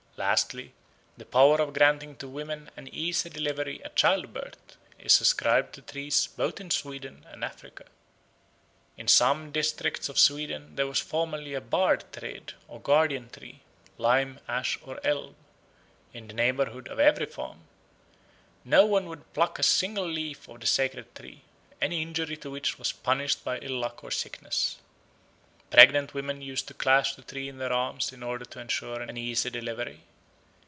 [0.17, 0.73] Lastly,
[1.17, 5.81] the power of granting to women an easy delivery at child birth is ascribed to
[5.81, 7.85] trees both in Sweden and Africa.
[8.97, 13.61] In some districts of Sweden there was formerly a bardträd or guardian tree
[13.97, 15.35] (lime, ash, or elm)
[16.13, 17.61] in the neighbourhood of every farm.
[18.63, 21.41] No one would pluck a single leaf of the sacred tree,
[21.81, 24.77] any injury to which was punished by ill luck or sickness.
[25.71, 29.17] Pregnant women used to clasp the tree in their arms in order to ensure an
[29.17, 30.03] easy delivery.